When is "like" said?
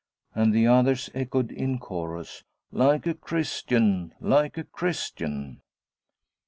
2.71-3.05, 4.19-4.57